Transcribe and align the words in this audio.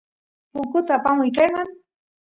punkut 0.51 0.87
apamuy 0.95 1.29
kayman 1.37 1.69